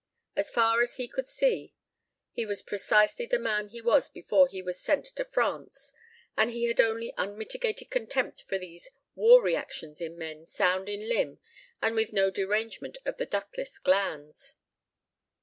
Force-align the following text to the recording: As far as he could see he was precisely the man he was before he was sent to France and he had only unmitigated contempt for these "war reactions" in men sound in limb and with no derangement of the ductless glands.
As 0.35 0.49
far 0.49 0.81
as 0.81 0.95
he 0.95 1.07
could 1.07 1.27
see 1.27 1.75
he 2.31 2.43
was 2.43 2.63
precisely 2.63 3.27
the 3.27 3.37
man 3.37 3.67
he 3.69 3.81
was 3.83 4.09
before 4.09 4.47
he 4.47 4.59
was 4.59 4.81
sent 4.81 5.05
to 5.05 5.23
France 5.23 5.93
and 6.35 6.49
he 6.49 6.63
had 6.65 6.81
only 6.81 7.13
unmitigated 7.19 7.91
contempt 7.91 8.41
for 8.41 8.57
these 8.57 8.89
"war 9.13 9.43
reactions" 9.43 10.01
in 10.01 10.17
men 10.17 10.47
sound 10.47 10.89
in 10.89 11.07
limb 11.07 11.37
and 11.83 11.93
with 11.93 12.13
no 12.13 12.31
derangement 12.31 12.97
of 13.05 13.17
the 13.17 13.27
ductless 13.27 13.77
glands. 13.77 14.55